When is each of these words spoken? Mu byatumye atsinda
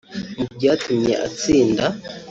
Mu 0.37 0.45
byatumye 0.55 1.13
atsinda 1.27 1.83